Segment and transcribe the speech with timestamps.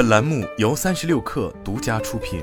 [0.00, 2.42] 本栏目由三十六氪独家出品。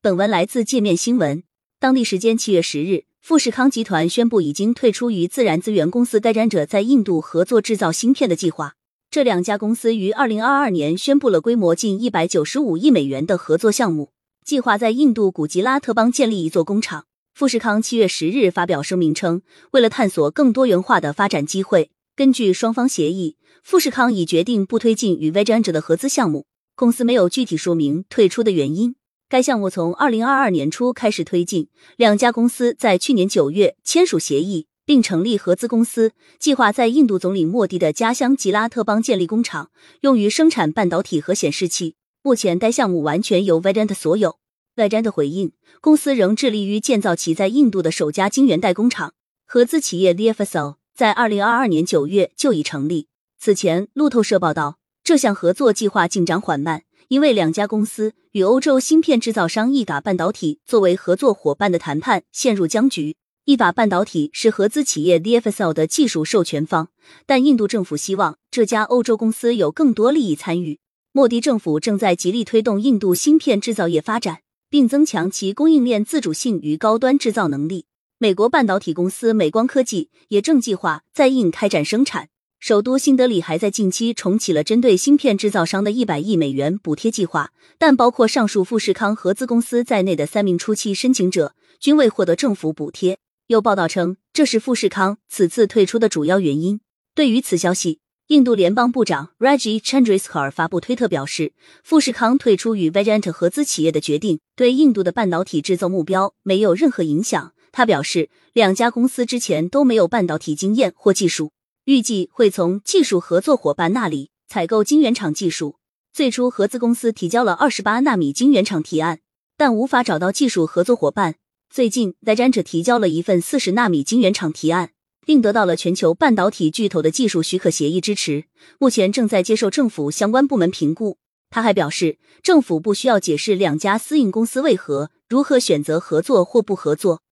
[0.00, 1.42] 本文来自界面新闻。
[1.78, 8.76] 当地时间七月十日，富士康集团宣布已经退出与自然资源公司该展者在印度合作制造芯片的计划。
[9.10, 14.08] 这两家公司于二零二二年宣布了规模近一百九十五亿美元的合作项目，
[14.42, 17.04] 计划在印度古吉拉特邦建立一座工厂。
[17.34, 19.42] 富士康七月十日发表声明称，
[19.72, 26.46] 为了探索更多元化的发展机会，根据双方协议，富士康已决定不推进与 v 展者的合资项目。
[26.74, 28.96] 公司没有具体说明退出的原因。
[29.30, 39.70] 该项目从二零二二年初开始推进，两家公司在去年九月签署协议，并成立合资公司，计划在印度总理莫迪的家乡吉拉特邦建立工厂，
[40.02, 41.94] 用于生产半导体和显示器。
[42.22, 44.36] 目前，该项目完全由 Vedant 所有。
[44.76, 49.14] Vedant 回应，公司仍致力于建造其在印度的首家晶圆代工厂。
[49.46, 53.08] 合资企业 Leafso 在二零二二年九月就已成立。
[53.38, 56.82] 此前，路透社报道，这项合作计划进展缓慢。
[57.08, 63.16] 因为两家公司与欧洲芯片制造商意法半导体作为合作伙伴的谈判陷入僵局。
[63.44, 66.88] 意法半导体是合资企业 DFSL 的技术授权方，
[67.26, 70.78] 但印度政府希望这家欧洲公司有更多利益参与。
[71.10, 74.38] 莫迪政府正在极力推动印度芯片制造业发展，
[74.70, 77.84] 并增强其供应链自主性与高端制造能力。
[78.22, 82.28] 美国半导体公司美光科技也正计划在印开展生产。
[82.60, 93.18] 首都新德里还在近期重启了针对芯片制造商的一百亿美元补贴计划，但包括上述富士康合资公司在内的三名初期申请者均未获得政府补贴。
[93.48, 96.78] 有报道称，这是富士康此次退出的主要原因。
[97.16, 107.52] 对于此消息，印度联邦部长 Rajiv Chandraskar 发布推特表示，富士康退出与 Vajant 合资企业的决定对印度的半导体制造目标没有任何影响。
[107.72, 111.52] 他表示，两家公司之前都没有半导体经验或技术。
[111.86, 115.76] 预计会从技术合作伙伴那里采购晶圆厂技术。
[116.12, 119.20] 最初，合资公司提交了二十八纳米晶圆厂提案，
[119.56, 121.36] 但无法找到技术合作伙伴。
[121.70, 124.90] 最近，在展者提交了一份四十纳米晶圆厂提案，
[125.24, 128.44] 并得到了全球半导体巨头的技术许可协议支持。
[128.78, 131.16] 目前正在接受政府相关部门评估。
[131.48, 137.22] 他还表示，政府不需要解释两家私营公司为何如何选择合作或不合作。